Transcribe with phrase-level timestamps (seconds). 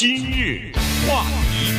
[0.00, 0.72] 今日
[1.06, 1.74] 话题，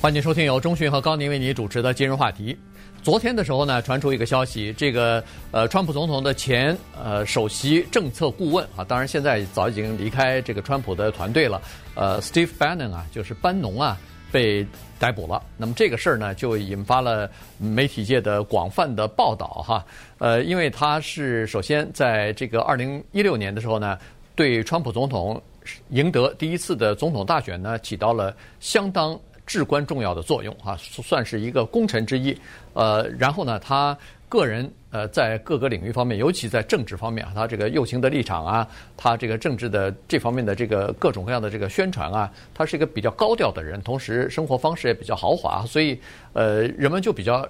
[0.00, 2.56] 欢迎收听由中讯和高宁为你主持的今日话题。
[3.02, 11.60] 昨天的时候呢，传出一个消息，这个呃，川普总统的前呃首席政策顾问啊，当然现在早已经离开这个川普的团队了。
[11.96, 13.98] 呃，Steve Bannon 啊，就是班农啊，
[14.30, 14.64] 被
[15.00, 15.42] 逮捕了。
[15.56, 17.28] 那么这个事儿呢，就引发了
[17.58, 19.84] 媒体界的广泛的报道哈。
[20.18, 23.98] 呃，因为他是首先在这个二零一六年的时候呢，
[24.36, 25.42] 对川普总统
[25.90, 29.18] 赢得第一次的总统大选呢，起到了相当。
[29.46, 32.34] 至关重要的作用啊，算是一个功臣之一。
[32.72, 33.94] 呃，然后呢，他
[34.26, 46.00] 个人呃，在各个领域方面，尤其在政治方面啊，他这个右倾的立场啊，他这个政治的这方面的这个各种各样的这个宣传啊，他是一个比较高调的人，同时生活方式也比较豪华，所以
[46.32, 47.46] 呃，人们就比较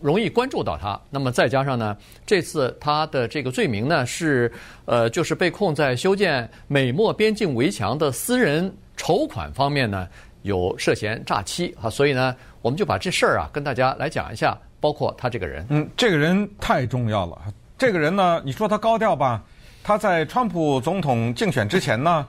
[0.00, 1.00] 容易关注到他。
[1.10, 4.50] 那么再加上呢，这次他的这个罪名呢是
[4.84, 10.08] 呃，就是被控在修建美墨边境围墙的私人筹款方面呢。
[10.42, 15.64] 有涉嫌诈欺啊，所以呢，我们就把这事儿啊跟大家来讲一下，包括他这个人。
[15.70, 17.40] 嗯，这个人太重要了。
[17.78, 19.42] 这个人呢，你说他高调吧，
[19.82, 22.26] 他在川普总统竞选之前呢，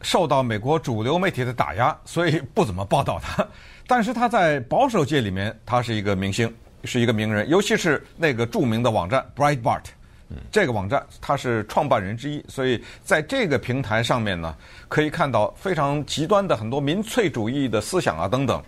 [0.00, 3.46] 受到美国主流媒体的打压，所以不怎么报道他。
[3.86, 6.50] 但是他在保守界里面，他是一个明星，
[6.84, 9.82] 是一个名人，尤其是那个著名的网站 Breitbart。
[10.52, 14.54] 这个网站他是创办人之一，所以在这个平台上面呢，
[14.86, 18.62] 可以看到非常极端的很多民粹主义的思想啊等等。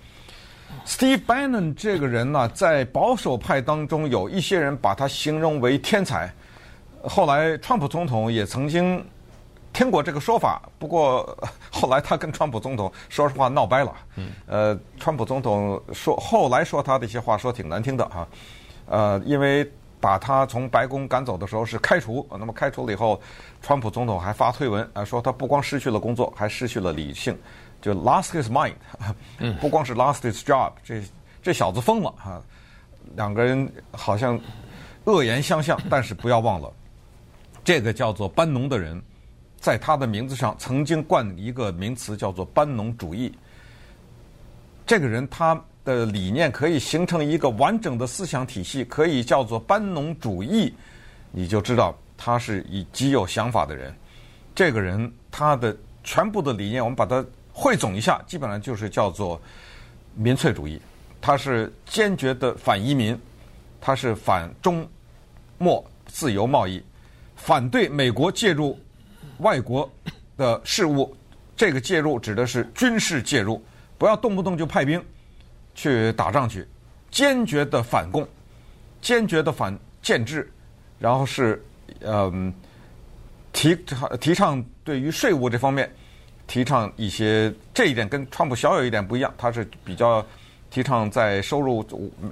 [0.86, 6.33] Steve Bannon 这个人呢，在保守派当中有一些人把他形容为天才。
[7.03, 9.05] 后来川普总统也曾经
[9.72, 11.36] 听过这个说法，不过
[11.70, 13.94] 后来他跟川普总统说实话闹掰了。
[14.46, 18.28] 呃，川普总统说后来说他的一些话说挺难听的哈，
[18.86, 19.70] 呃，因为。
[20.02, 23.20] 把他从白宫赶走的时候是开除，那么开除了以后，
[23.60, 27.38] 川普总统还发推文啊，说他不光失去了工作，还失去了理性，
[27.82, 28.72] 就 lost his mind，
[29.60, 31.02] 不光是 lost his job，这
[31.42, 32.42] 这小子疯了啊。
[33.14, 34.41] 两个人好像
[35.04, 36.72] 恶言相向，但是不要忘了，
[37.62, 38.98] 这个叫做班农的人，
[39.60, 43.32] 在他的名字上曾经冠一个名词叫做班农主义。
[44.87, 45.62] 这个人他。
[45.82, 50.72] 的理念可以形成一个完整的思想体系，可以叫做班农主义，
[51.32, 53.93] 你就知道他是以极有想法的人。
[54.54, 59.41] 这个人他的全部的理念，我们把它汇总一下，基本上就是叫做
[60.15, 60.78] 民粹主义。
[61.19, 63.19] 他是坚决的反移民，
[63.81, 64.87] 他是反中
[65.56, 66.81] 墨自由贸易，
[67.37, 68.78] 反对美国介入
[69.40, 69.90] 外国
[70.36, 71.14] 的事务。
[71.56, 73.62] 这个介入指的是军事介入，
[73.98, 75.02] 不要动不动就派兵。
[75.72, 76.66] 去打仗去，
[77.10, 78.26] 坚决的反共，
[79.00, 80.50] 坚决的反建制，
[80.98, 81.64] 然后是
[82.00, 82.52] 嗯
[83.52, 83.74] 提
[84.20, 85.90] 提倡对于税务这方面
[86.48, 90.26] 提倡一些，这一点跟川普小有一点不一样，他是比较
[90.70, 91.86] 提倡在收入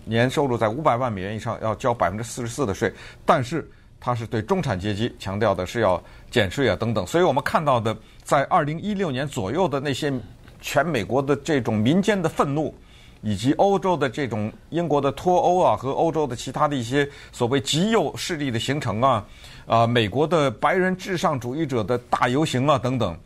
[0.04, 2.92] 年收入在五百万美元以上要交百分之四十四的税，
[3.24, 3.66] 但是
[4.00, 10.12] 他是对中产阶级强调的是要减税啊等等，所以我们看到的在二零一六年左右的那些
[10.60, 12.74] 全美国的这种民间的愤怒。
[13.20, 19.26] 以及欧洲的这种英国的脱欧啊，和欧洲的其他的一些所谓极右势力的形成啊，
[19.66, 23.18] 啊，美国的白人至上主义者的大游行啊等等，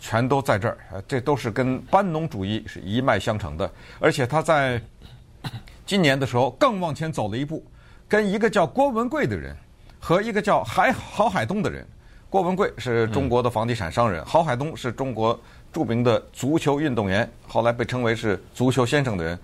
[0.00, 0.76] 全都在这儿。
[1.06, 3.70] 这都是跟班农主义是一脉相承的。
[4.00, 4.82] 而且他在
[5.86, 7.64] 今年的时候更往前走了一步，
[8.08, 9.56] 跟一个叫郭文贵的人
[10.00, 11.86] 和一个叫海郝海东的人，
[12.28, 15.38] 郭文贵是中国的房地产商人，郝海东是中国。
[15.72, 19.38] 著名的足球运动员，后来被称为是“足球先生”的人，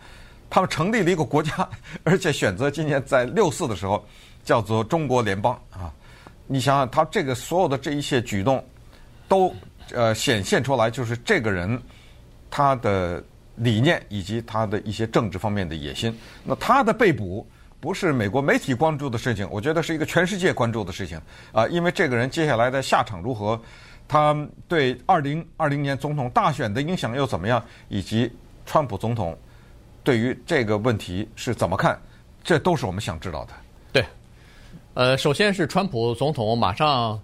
[0.51, 1.69] 他们成立了一个国家，
[2.03, 4.05] 而且选择今年在六四的时候
[4.45, 5.89] 叫做中国联邦啊。
[6.49, 8.61] 你想想，他这个所有的这一切举动，
[9.29, 9.55] 都
[9.93, 11.81] 呃显现出来，就是这个人
[12.51, 13.23] 他的
[13.55, 16.13] 理念以及他的一些政治方面的野心。
[16.43, 17.47] 那他的被捕
[17.87, 21.17] 不是美国媒体关注的事情，我觉得是一个全世界关注的事情
[21.53, 23.57] 啊，因为这个人接下来的下场如何？
[24.09, 24.37] 他
[24.67, 27.65] 对二零二零年总统大选的影响又怎么样？
[27.89, 28.29] 以及
[28.65, 29.39] 川普总统
[30.03, 31.97] 对于这个问题是怎么看？
[32.43, 33.53] 这都是我们想知道的。
[33.93, 34.05] 对，
[34.95, 37.17] 呃，首先是川普总统马上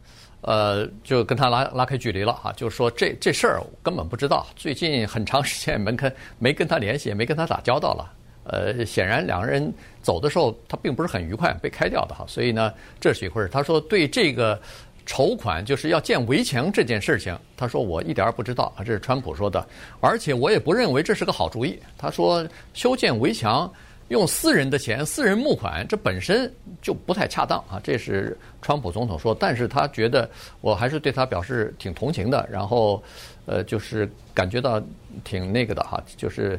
[0.43, 8.12] 呃就跟他拉拉开距离了哈，就是说这这事儿根本不知道，最近很长时间没跟没跟他联系，也没跟他打交道了。
[8.44, 9.73] 呃，显然两个人
[10.03, 12.25] 走的时候他并不是很愉快，被开掉的哈。
[12.29, 13.49] 所以呢，这是一回事。
[13.49, 14.61] 他说对这个。
[15.05, 19.67] 筹款就是要建围墙这件事情，他说我一点儿不知道啊，这是川普说的，
[20.00, 21.77] 而且我也不认为这是个好主意。
[21.99, 23.69] 他说修建围墙
[24.11, 26.50] 用私人的钱、私人募款，这本身
[26.81, 27.81] 就不太恰当啊。
[27.83, 30.31] 这是川普总统说，但是他觉得
[30.61, 33.03] 我还是对他表示挺同情的，然后
[33.44, 34.81] 呃，就是感觉到
[35.25, 36.59] 挺那个的哈，就是。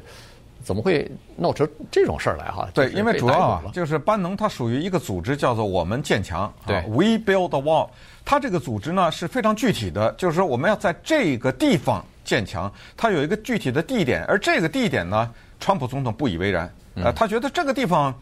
[0.64, 2.68] 怎么会闹出这种事儿来哈？
[2.74, 6.52] 对，因为主要啊，就是班农他属于一个组织，叫做“我们建墙”。
[6.66, 7.90] 对，We build the wall。
[8.24, 15.30] 他这个组织呢是非常具体的，就是说我们要在这个地方建墙，它有一个具体的地点，而这个地点呢，
[15.60, 16.74] 川普总统不以为然。
[16.96, 18.14] 呃，他觉得这个地方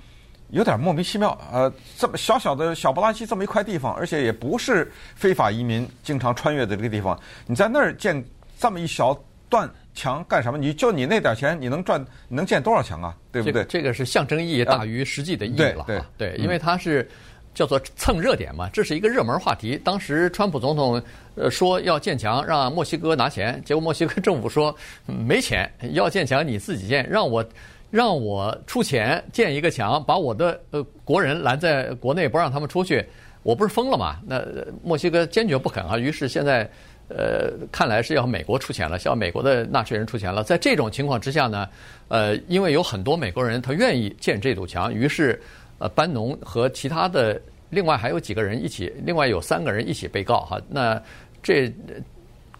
[0.49, 1.37] 有点莫名其妙。
[1.51, 8.25] 呃，这么小小的小不拉几这么一块地方，而且也不是非法移民经常穿越的这个地方，你在那儿建
[8.57, 9.15] 这么一小
[9.47, 9.69] 段。
[9.93, 10.57] 墙干什么？
[10.57, 12.03] 你就你那点钱，你能赚？
[12.27, 13.15] 你能建多少墙啊？
[13.31, 13.63] 对不对？
[13.65, 15.83] 这个是象征意义大于实际的意义了。
[15.85, 17.07] 对对，因为它是
[17.53, 19.77] 叫做蹭热点嘛，这是一个热门话题。
[19.83, 21.01] 当时川普总统
[21.35, 24.73] 呃说要建墙，让墨西哥拿钱，结果墨西哥政府说
[25.05, 27.45] 没钱，要建墙你自己建，让我
[27.89, 33.05] 让我出钱建一个墙，把我的呃国人拦在国内不让他们出去，
[33.43, 34.19] 我不是疯了吗？
[34.25, 34.41] 那
[34.81, 35.97] 墨西哥坚决不肯啊。
[35.97, 36.69] 于是现在。
[37.15, 40.43] 呃，看来是要美国出钱了，是要美国的纳税人出钱了。
[40.43, 41.67] 在这种情况之下呢，
[42.07, 45.41] 呃，因为有很多美国人他愿意建这堵墙，于是
[45.79, 50.61] 呃，班农和其他的另外还有几个人一起，另外有三个人一起被告哈。
[50.69, 51.01] 那
[51.43, 51.71] 这。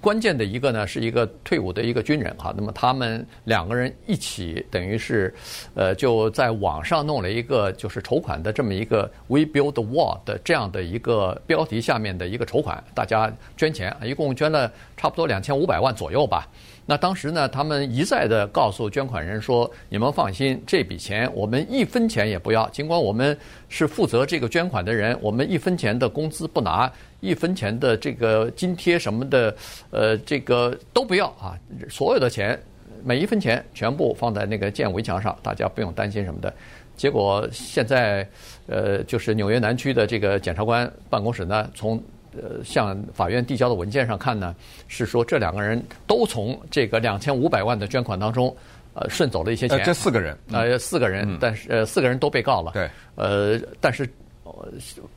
[0.01, 5.33] 关键的一个呢，是一个退伍的一个军人哈，那么他们两个人一起，等于是，
[5.75, 16.47] 呃，就在网上弄了一个就是筹款的这么一个 “We Build the Wall” 的这样的一个标题下面的一个筹款，大家捐钱，一共捐了差不多两千五百万左右吧。
[16.85, 22.67] 那当时呢，他们一再的告诉捐款人说：“你们放心，这笔钱我们一分钱也不要。
[22.69, 23.37] 尽管我们
[23.69, 26.91] 是负责这个捐款的人，我们一分钱的工资不拿。”
[27.21, 29.55] 一分钱的这个津贴什么的，
[29.91, 31.53] 呃，这个都不要啊！
[31.87, 32.59] 所有的钱，
[33.03, 36.51] 每一分钱全部放在那个建围墙上，大家不用担心什么的。
[36.97, 38.27] 结果现在，
[38.65, 42.01] 呃，就是纽约南区的这个检察官办公室呢，从
[42.33, 44.55] 呃向法院递交的文件上看呢，
[44.87, 48.55] 是说这两个人都从这个两千五百万的捐款当中，
[48.93, 49.81] 呃，顺走了一些钱。
[49.83, 52.71] 这四个人，呃，四个人，但是呃，四个人都被告了。
[52.73, 54.07] 对，呃，但是。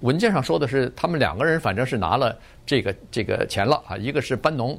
[0.00, 3.96] 文件上说的是，他们两个人反正是拿了这个这个钱了啊。
[3.96, 4.78] 一个是班农，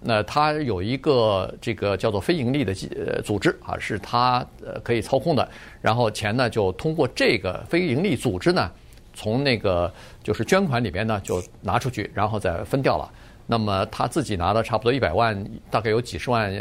[0.00, 5.48] 那他有一个这个叫做非盈利的呃组织啊，是他呃可以操控的。
[5.80, 8.70] 然后钱呢就通过这个非盈利组织呢，
[9.14, 9.90] 从那个
[10.22, 13.10] 就是捐款里边呢就拿出去，然后再分掉了。
[13.46, 16.52] 那么他自己拿了差不多一百万，大概有几十万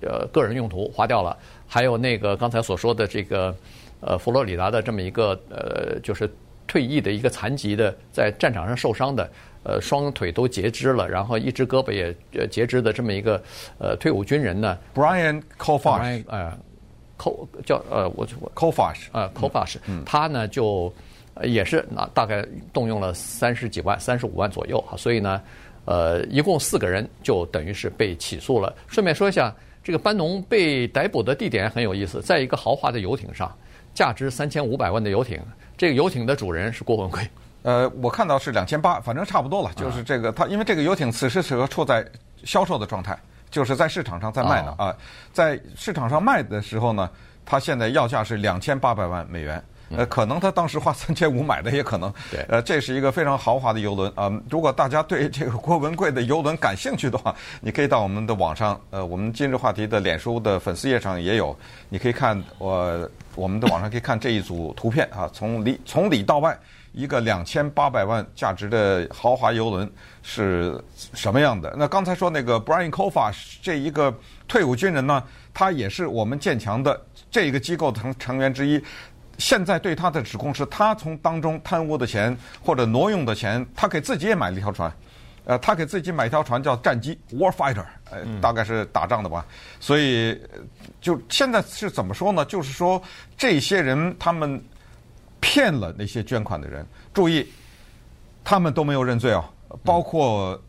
[0.00, 1.36] 呃个人用途花掉了。
[1.66, 3.54] 还有那个刚才所说的这个
[4.00, 6.28] 呃佛罗里达的这么一个呃就是。
[6.70, 9.26] 退役的一个残疾的，在战场上受伤的，
[9.62, 13.42] 呃，双腿都截肢了，然后一只胳膊也呃截肢的这么一个
[13.78, 16.52] 呃退伍军人呢，Brian Kofash，呃
[17.16, 20.92] ，Ko 叫呃我我 Kofash，呃 Kofash，他呢就
[21.42, 25.40] 也是那大概动用了三十几万、三十五万左右哈，所以呢，
[25.84, 28.74] 呃，一共四个人就等于是被起诉了。
[28.86, 33.50] 顺便说一下，这个班农被逮捕的地点很有意思，在一个豪华的游艇上，
[33.94, 35.40] 价值三千五百万的游艇。
[35.76, 37.22] 这个游艇的主人是郭文贵，
[37.62, 39.72] 呃，我看到是两千八，反正差不多了。
[39.76, 42.04] 就是这个，他因为这个游艇此时此刻处在
[42.44, 43.16] 销售的状态，
[43.50, 44.96] 就是在市场上在卖呢啊，
[45.32, 47.08] 在市场上卖的时候呢，
[47.46, 49.62] 他现在要价是两千八百万美元。
[49.96, 52.12] 呃，可能他当时花三千五买的也可能。
[52.30, 52.44] 对。
[52.48, 54.30] 呃，这是一个非常豪华的游轮啊。
[54.50, 61.56] 如果大家对这个郭文贵的游轮感兴趣的话，你可以到我们的网上，呃，我们今日话题的脸书的粉丝页上也有，
[61.88, 63.08] 你可以看我。
[63.34, 66.58] 我们的网上可以看这一组图片啊，从里从里到外，
[66.92, 69.88] 一个两千八百万价值的豪华游轮
[70.24, 70.82] 是
[71.14, 71.72] 什么样的？
[71.78, 74.12] 那刚才说那个 Brian Kofash 这一个
[74.48, 75.22] 退伍军人呢，
[75.54, 78.82] 他也是我们建强的这个机构成成员之一。
[79.38, 84.92] 现在对他的指控是他从当中贪污的钱或者挪用的钱，他给自己也买了一条船。
[85.44, 89.46] 呃，他给自己买一条船叫战机 Warfighter，呃，大概是打仗的吧。
[89.80, 90.38] 所以，
[91.00, 92.44] 就现在是怎么说呢？
[92.44, 93.02] 就是说，
[93.34, 94.62] 这些人他们
[95.40, 96.86] 骗了那些捐款的人。
[97.14, 97.50] 注意，
[98.44, 99.42] 他们都没有认罪哦，
[99.82, 100.60] 包括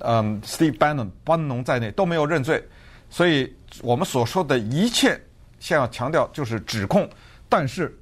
[0.00, 2.60] 嗯，Steve Bannon 班农在内都没有认罪。
[3.08, 5.20] 所以我们所说的一切，
[5.60, 7.08] 先要强调就是指控。
[7.52, 7.94] 但是，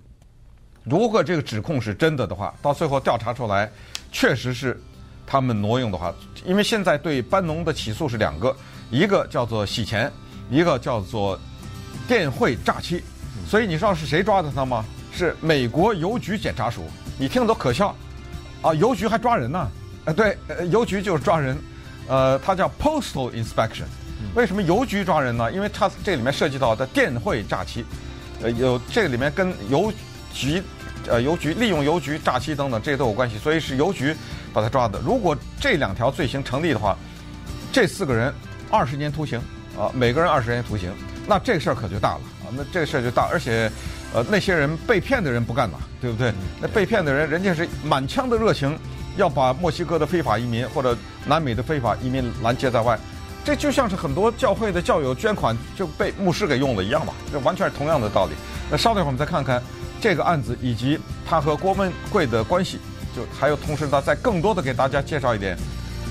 [0.85, 3.69] 如果这个指控是真的的话，到最后调查出来，
[4.13, 4.81] 确实是。
[5.27, 6.13] 他们挪用的话，
[6.45, 8.57] 因为现在对班农的起诉是两个，
[8.91, 10.11] 一个叫做洗钱，
[10.51, 11.39] 一个叫做
[12.09, 13.01] 电汇诈欺。
[13.47, 14.85] 所以你知道是谁抓的他吗？
[15.13, 16.83] 是美国邮局检查署。
[17.17, 17.95] 你听着都可笑，
[18.61, 19.71] 啊，邮局还抓人呢？
[20.07, 20.37] 呃，对，
[20.69, 21.57] 邮局就是抓人。
[22.09, 23.87] 呃，它叫 Postal Inspection。
[24.35, 25.53] 为什么邮局抓人呢？
[25.53, 27.85] 因为它这里面涉及到的电汇诈欺。
[28.43, 29.93] 呃，有这里面跟邮
[30.33, 30.63] 局，
[31.07, 34.15] 呃，邮局利用邮局诈欺等等，这些都有关系，所以是邮局
[34.53, 34.99] 把他抓的。
[35.05, 36.97] 如果这两条罪行成立的话，
[37.73, 38.33] 这四个人
[38.71, 39.39] 二十年徒刑
[39.79, 40.93] 啊，每个人二十年徒刑，
[41.27, 43.71] 那这个事儿可就大了啊，那这个事儿就大，而且，
[44.15, 46.33] 呃，那些人被骗的人不干了，对不对？
[46.61, 48.77] 那被骗的人，人家是满腔的热情，
[49.17, 52.99] 要把墨西哥的非法移民或者南美的非法移民拦截在外。
[53.43, 58.33] 这就像是很多教会的教友捐款就被牧师给用了一样嘛，这完全是同样的道理。
[58.71, 59.61] 那稍等一会儿我们再看看
[60.01, 62.79] 这个案子以及他和郭文贵的关系，
[63.17, 65.57] 就还有同时呢，再更多的给大家介绍一点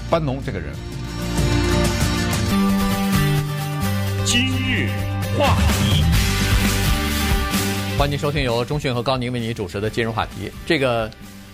[0.09, 0.73] 班农这个人。
[4.25, 4.89] 今日
[5.37, 6.03] 话题，
[7.97, 10.51] 欢迎收听由中讯和高宁为你主持的今日话题。
[10.65, 11.09] 这个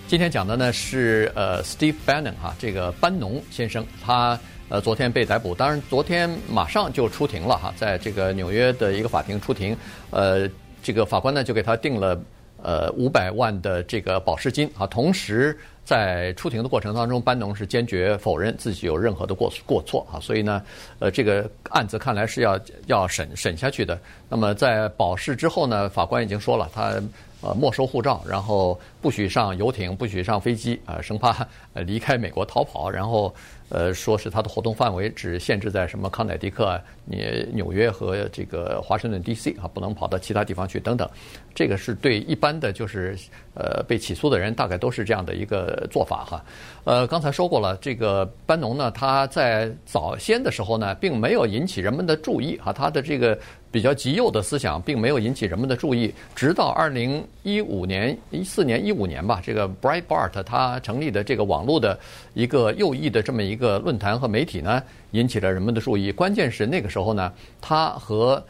[0.08, 4.40] 今天讲的呢是呃 Steve Bannon 哈，这个班农先生他。
[4.68, 9.78] 呃，昨天被逮捕，当然昨天马上就出庭了哈，在这个纽约的一个法庭出庭，
[10.10, 10.50] 呃，
[10.82, 12.20] 这个法官呢就给他定了
[12.64, 20.60] 呃五百万的这个保释金啊，同时在出庭的过程当中，班农是坚决否认自己有任何的过过错啊，所以呢，
[20.98, 24.00] 呃，这个案子看来是要要审审下去的。
[24.28, 27.00] 那么在保释之后呢，法官已经说了，他
[27.42, 33.32] 呃没收护照，然后不许上游艇，不许上飞机啊，生怕离开美国逃跑，然后。
[33.76, 39.52] 呃，说是他的活动范围只限制在什么康乃狄克、你纽约和这个华盛顿 D.C.
[39.62, 41.10] 啊，不能跑到其他地方去等等。
[41.54, 43.18] 这个是对一般的就是
[43.54, 46.46] 呃被起诉的人，大概都是这样的一个做法哈。
[46.86, 53.38] 呃，刚才说过了，这个班农呢，他在早先的时候呢，并没有引起人们的注意哈，他的这个。
[53.72, 61.98] 比较极右的思想并没有引起人们的注意，直到二零一五年、一四年、一五年吧，这个 Breitbart 他成立的这个网络的
[62.34, 66.12] 一个右翼的这么一个论坛和媒体呢，引起了人们的注意。
[66.12, 68.44] 关键是那个时候呢，他和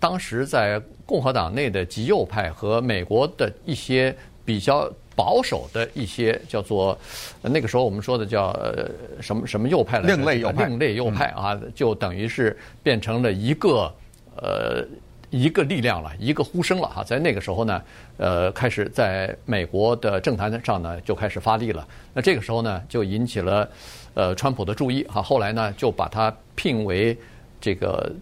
[0.00, 4.12] 当时在共和党内的极右派和美国的一些
[4.44, 6.98] 比较保守的一些叫做
[7.42, 8.90] 那个时候我们说的叫呃
[9.20, 13.88] 什么什么右派来另类右派，另类右派啊，就等于是变成了一个。
[14.36, 14.82] 呃，
[15.30, 17.82] 一个力量了，一个呼声了哈，在那个时候呢，
[18.16, 21.86] 呃，开始在美国的政坛上呢就开始发力了。
[22.12, 23.68] 那这个时候呢，就引起了
[24.14, 25.22] 呃川普的注意哈。
[25.22, 27.16] 后来呢，就把他聘为
[27.60, 28.12] 这个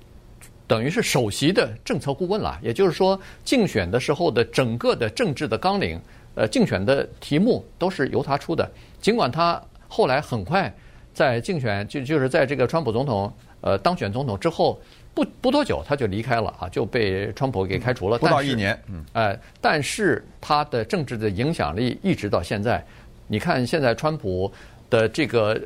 [0.66, 2.58] 等于是首席的政策顾问了。
[2.62, 5.98] 也就是说，竞选的时候的整个的政治的纲领，
[6.34, 8.70] 呃，竞选的题目都是由他出的。
[9.00, 10.70] 尽管他后来很快
[11.14, 14.78] 在竞选就就是在这个川普总统呃当选总统之后。
[15.18, 18.18] 不不多久他就离开了啊，就被川普给开除了。
[18.18, 22.84] 不到一年，嗯，哎，但是他的政治的影响力一直到现在。
[23.26, 24.50] 你看现在川普
[24.88, 25.60] 的这个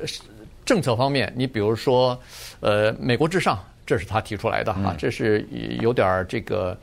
[0.65, 2.19] 政策方面，你比如说，
[2.61, 5.47] 呃，美国至上，这是他提出来的啊，这是
[5.81, 6.75] 有点这个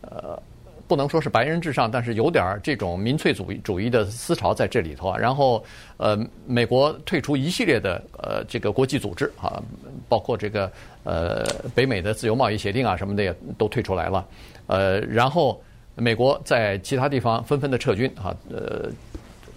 [0.00, 0.42] 呃。
[0.88, 5.18] 不能说是白人至上，但是有点儿这种民粹主义主义的思潮在这里头啊。
[5.18, 5.64] 然后，
[5.96, 9.62] 呃，美国退出一系列的呃这个国际组织啊，
[10.08, 10.70] 包括这个
[11.04, 14.26] 呃北美的自由贸易协定啊什么的也都退出来了。
[14.68, 15.60] 呃，然后
[15.94, 18.88] 美国在其他地方纷纷的撤军啊，呃，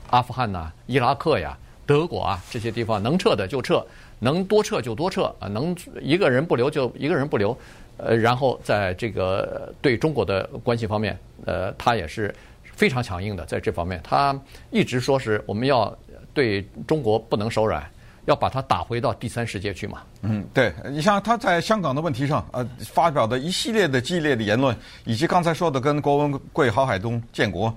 [0.09, 3.85] 阿富汗呐、伊拉克呀、德国啊这些地方能撤的就撤，
[4.19, 7.55] 能多撤就多撤啊，能一个人不留就一个人不留。
[7.99, 14.39] 呃，然后在这个对中国的关系方面，呃，他也是非常强硬的，在这方面，他
[14.71, 15.95] 一直说是我们要
[16.33, 17.83] 对中国不能手软，
[18.25, 20.01] 要把它打回到第三世界去嘛。
[20.21, 24.75] 嗯，对，你像他在香港的问题上，呃，发表的一系列的激烈的言论，
[25.05, 27.75] 以及刚才说的跟郭文贵、郝海东建国，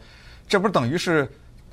[0.49, 1.29] 这不是等于是？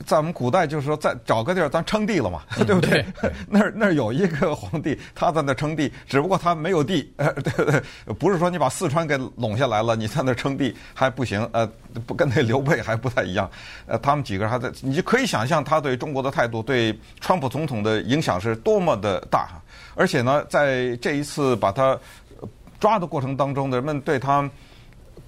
[0.06, 3.06] 在我们古代，就是说，在找个地儿，咱称帝了嘛， 对不对？
[3.22, 7.82] 对 那儿那儿有一个皇帝，他在那称帝，只不过他没有地，呃，对不对？
[8.18, 11.70] 不是说你把四川给拢下来了，你在那儿称帝还不行，呃，
[12.06, 13.50] 不跟那刘备还不太一样，
[13.86, 19.50] 呃，他们几个人还在，你就可以想象他对中国的态度，对川普总统的影响是多么的大。
[19.96, 21.98] 而且呢，在这一次把他
[22.80, 24.50] 抓的过程当中，人们对他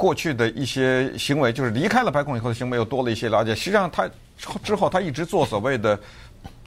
[0.02, 3.54] 过去的一些行为，就是离开了白宫以后的行为，又多了一些了解。
[3.54, 4.10] 实际上他。
[4.64, 6.00] 之后，他一直做所谓的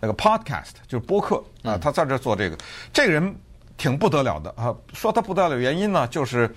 [0.00, 2.56] 那个 podcast，就是播客啊，他在这做这个。
[2.92, 3.34] 这个人
[3.76, 6.48] 挺不得了的啊，说他不得了的原因呢，就是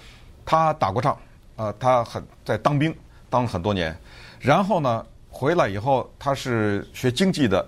[0.46, 1.18] 他打过仗
[1.56, 2.96] 啊，他很在当兵
[3.32, 3.98] 当了很多年，
[4.40, 7.68] 然后呢回来以后他是学经济的，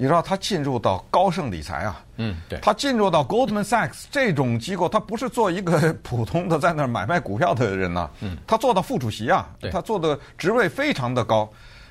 [0.00, 11.50] 你知道他进入到高盛理财啊，嗯，对，他进入到 Goldman Sachs 这种机构，他不是做一个普通的在那儿买卖股票的人呐，嗯，他做到副主席啊，他做的职位非常的高。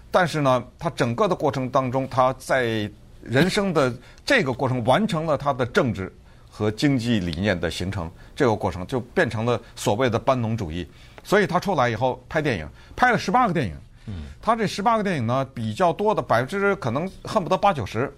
[0.09, 2.89] 但是呢，他整个的过程当中，他在
[3.21, 3.93] 人生的
[4.25, 6.09] 这个过程完成了他的政治
[6.49, 10.89] 和经济理念的形成，这个过程就变成了所谓的班农主义。
[11.25, 13.75] 所以他出来以后拍电影，拍了十八个电影。
[14.07, 18.11] 嗯，他这十八个电影呢，比较多的百分之可能恨不得八九十，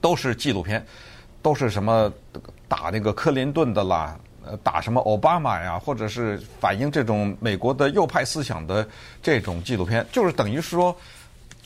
[0.00, 0.84] 都是纪录片，
[1.40, 2.12] 都是什么
[2.66, 8.86] 打那个克林顿的啦，呃，打什么奥巴马呀，或者是反映这种美国的右派思想的
[9.22, 10.94] 这种纪录片，就是等于是说。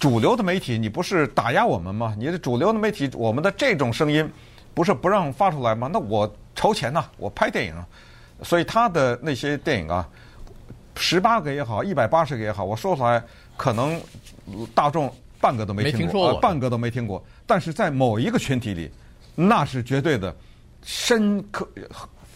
[0.01, 2.15] 主流的媒体，你不是打压我们吗？
[2.17, 4.31] 你的主流的媒体，我们的这种声音，
[4.73, 5.91] 不是不让发出来吗？
[5.93, 7.85] 那我筹钱呐，我拍电影啊，
[8.45, 10.09] 所以他的那些电影啊，
[10.99, 13.23] 十八个也好，一百八十个也好，我说出来
[13.57, 13.99] 可能
[14.75, 17.25] 大众半个都没听过，呃，半个都没听过。
[17.47, 18.91] 但是在某一个群体里，
[19.35, 20.35] 那是绝对的
[20.83, 21.67] 深刻。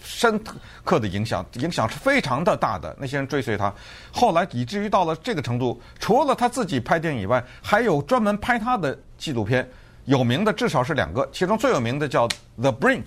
[0.04, 0.38] 深
[0.84, 2.94] 刻的影响，影响是非常的大的。
[2.98, 3.72] 那些人追随他，
[4.12, 9.66] 后来以至于到了这个程度，除了他自己拍电影以外，还有专门拍他的纪录片。
[10.04, 12.26] 有名的至少是两个，其中最有名的叫
[12.60, 13.04] 《The Brink》，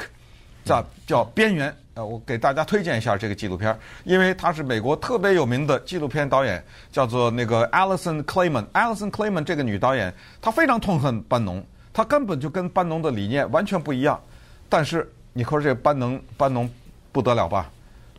[0.64, 1.76] 叫叫边缘。
[1.96, 8.66] 呃，我给大家推荐一下这个纪录片，因为他是美国特别有名的纪录片导演，叫做那个 Alison Klayman。
[8.74, 14.22] Alison Klayman 这个女导演，她非常痛恨班农，她根本就跟班农的理念完全不一样。
[14.70, 16.70] 但是你说这个班农，班农。
[17.16, 17.72] 不得了吧？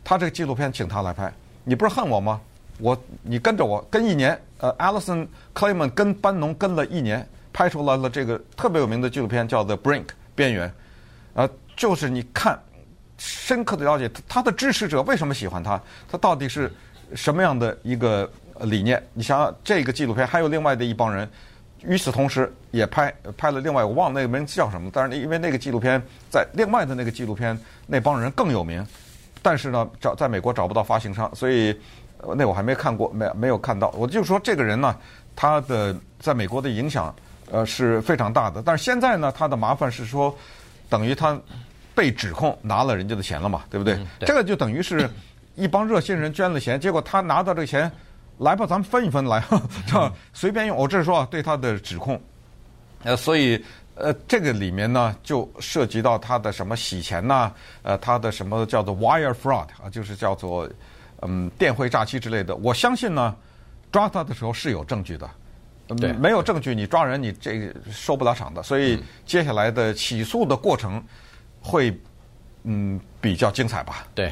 [0.03, 1.31] 他这个纪录片请他来拍，
[1.63, 2.41] 你不是恨我吗？
[2.79, 10.73] 我你跟着我跟一年，呃，Alison Klayman 跟班农跟了一年，拍出来了这个特别有名的纪录片，叫《The Brink》边缘，
[11.35, 12.59] 呃，就是你看，
[13.17, 16.71] 深刻的了解他的支持者为什么喜欢他，他到底是
[17.15, 18.29] 什么样的一个
[18.61, 19.01] 理念？
[19.13, 21.29] 你想想这个纪录片还有另外的一帮人。
[21.83, 24.89] 与此同时，也拍拍了另外，我忘了那个名字叫什么。
[24.91, 28.85] 但是因为那个纪录片在另外的那个纪录片那帮人更有名，
[29.43, 31.79] 但是呢，找在美国找不到发行商，所以
[32.35, 33.89] 那我还没看过，没没有看到。
[33.89, 34.97] 我就说这个人呢，
[35.35, 37.15] 他的在美国的影响
[37.51, 38.59] 呃是非常大的。
[38.65, 40.35] 但是现在呢，他的麻烦是说，
[40.89, 41.39] 等于他
[41.97, 43.95] 被指控拿了人家的钱了嘛，对不对？
[43.95, 45.09] 嗯、对这个就等于是
[45.55, 47.91] 一帮热心人捐了钱，结果他拿到这个钱。
[48.39, 49.43] 来吧，咱们分一分来，
[49.89, 50.77] 这随便用。
[50.77, 52.21] 我这是说对他的指控，
[53.01, 53.59] 呃，所以
[53.95, 57.51] 呃，这个里面呢，就涉及到他的什么洗钱呐，
[57.81, 60.69] 呃，他的什么叫做 wire fraud 啊，就是叫做
[61.23, 62.55] 嗯电汇诈欺之类的。
[62.57, 63.35] 我相信呢，
[63.91, 65.27] 抓他的时候是有证据的，
[65.99, 68.61] 对，没有证据你抓人你这个收不了场的。
[68.61, 71.03] 所以接下来的起诉的过程
[71.67, 71.93] 会
[72.63, 74.07] 嗯比较精彩吧？
[74.15, 74.31] 对。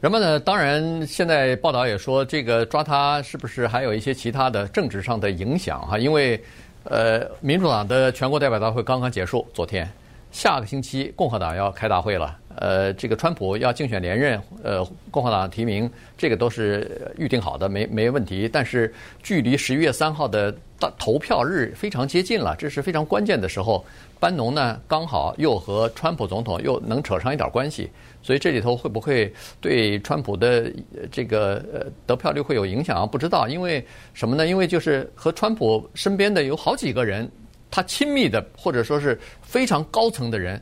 [0.00, 0.38] 人们呢？
[0.38, 5.98] 当然，现在报道也说，这个抓他是不是还有一些其他的政治上的影响哈？
[5.98, 6.40] 因为，
[6.84, 9.90] 呃，民主党的全国代表大会刚刚结束，昨天，
[10.30, 12.38] 下个星期共和党要开大会了。
[12.60, 18.48] 呃，这个川普要竞选连任，呃，共和党提名，这个都是预定好的，没没问题。
[18.48, 23.84] 但是，距离十一月三号的大投票日非常接近了，这是非常关键的时候。
[24.20, 27.90] 班农呢，刚好又和川普总统又能扯上一点关系。
[28.20, 30.70] 所以这里头会不会对川普的
[31.10, 33.06] 这个呃得票率会有影响啊？
[33.06, 34.46] 不知道，因为什么呢？
[34.46, 37.30] 因为就是和川普身边的有好几个人，
[37.70, 40.60] 他亲密的或者说是非常高层的人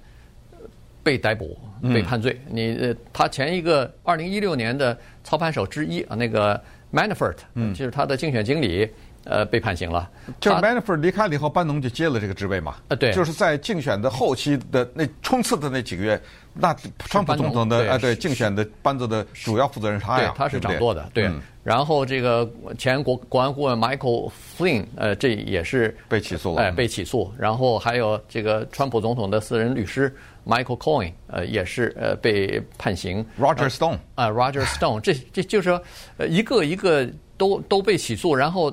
[1.02, 2.38] 被逮捕、被判罪。
[2.48, 8.88] 嗯、你呃，他前一个二零一六年的操盘手之一啊，那个 Manafort，嗯，就是他的竞选经理。
[9.26, 10.08] 呃，被判刑了。
[10.40, 12.76] 就是 Manafort 离开了以后，班农就接了这个职位嘛。
[12.88, 16.20] 呃，对，就是在竞选的后期的那冲刺的那几个月，
[16.54, 21.30] 那川普总统的啊，对，竞选的班子的主要负责人是他呀，对，他是掌舵的，对。
[21.62, 27.32] 然后这个前国国安顾问 Michael Flynn，呃，这也是被起诉了，哎，被起诉。
[27.36, 30.14] 然后还有这个川普总统的私人律师
[30.46, 33.26] Michael Cohen，呃，也是呃被判刑。
[33.40, 35.82] Roger Stone，啊，Roger Stone，这这就是说，
[36.18, 38.72] 呃，一个一个都都被起诉，然后。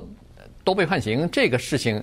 [0.64, 2.02] 都被判刑，这个事情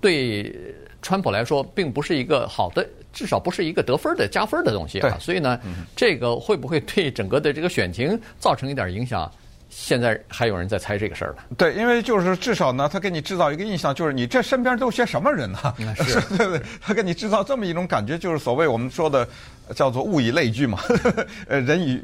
[0.00, 0.54] 对
[1.02, 5.16] 川普来说并不是一个好的，至少不是一个得分的加分的东西啊。
[5.18, 5.58] 所以呢，
[5.96, 9.30] 这个会不会对整个的这个选情造成一点影响？
[9.76, 11.38] 现在还有人在猜这个事儿呢。
[11.58, 15.58] 对，因为就是至少呢，他给你制造一个印象，就是你这身边都些什么人呢？
[15.96, 19.28] 是，对对，他给你制造这么一种感觉，就是所谓我们说的
[19.74, 20.78] 叫做物以类聚嘛，
[21.48, 22.00] 呃，人以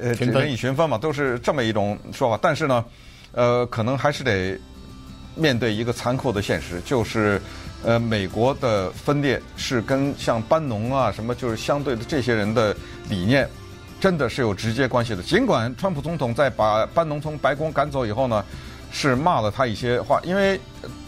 [0.00, 2.36] 呃人以群分嘛，都是这么一种说法。
[2.42, 2.84] 但是呢，
[3.30, 4.58] 呃，可能还是得。
[5.34, 7.40] 面对一个残酷的现实，就是，
[7.84, 12.76] 呃，美国的分裂是跟像班农啊什么，就是相对的这些人的
[13.08, 13.48] 理念，
[14.00, 15.22] 真的是有直接关系的。
[15.22, 18.44] 尽管川普总统在把班农从白宫赶走以后呢，
[18.90, 20.60] 是骂了他一些话，因为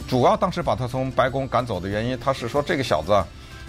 [0.09, 3.27] 主要当时把他从白宫赶走的原因，他是说这个小子啊，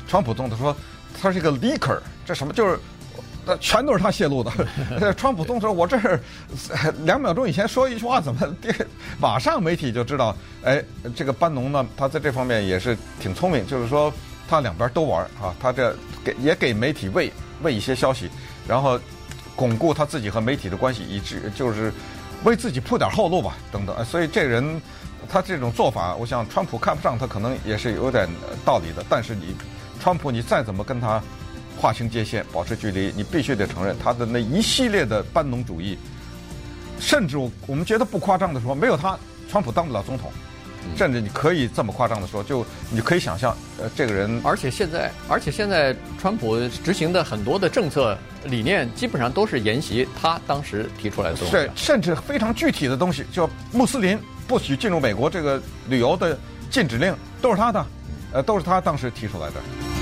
[0.07, 0.75] 川普总统说
[1.21, 2.79] 他是一个 leaker，这什么就是。
[3.45, 4.51] 那全都是他泄露的。
[5.13, 6.19] 川普动手：“我这是
[7.03, 8.41] 两秒钟以前说一句话，怎么
[9.19, 10.35] 马上媒体就知道？
[10.63, 10.83] 哎，
[11.15, 14.11] 这个班农呢，他在这方面也是挺聪明，就是说
[14.47, 15.53] 他两边都玩啊。
[15.59, 17.31] 他这给也给媒体喂
[17.61, 18.29] 喂一些消息，
[18.67, 18.99] 然后
[19.55, 21.93] 巩固他自己和媒体的关系，以致就是
[22.43, 24.03] 为自己铺点后路吧，等等。
[24.03, 24.81] 所以这人
[25.29, 28.27] 他这种做法，我想川普看不上他，可能也是有点
[28.65, 29.03] 道理的。
[29.07, 29.55] 但是你
[30.01, 31.21] 川普，你再怎么跟他
[31.79, 35.97] 划清界限、保持距离，你必须得承认他的那一系列的班农主义，
[36.99, 39.17] 甚至我我们觉得不夸张的说，没有他，
[39.49, 40.31] 川普当不了总统。
[40.95, 51.51] 甚至你可以这么夸张的说，就你可以想象，呃，这个人，而且现在，而且现在，川普执行的很多的政策理念，基本上都是沿袭他当时提出来的东西。
[51.51, 54.15] 对，甚至非常具体的东西，就穆斯林
[54.47, 55.59] 不许进入美国这个
[55.89, 56.37] 旅游的
[56.69, 57.85] 禁止令，都是他的，
[58.33, 59.94] 呃，都是他当时提出来的。